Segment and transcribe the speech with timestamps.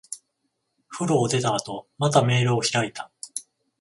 [0.89, 3.11] 風呂を出た後、またメールを開いた。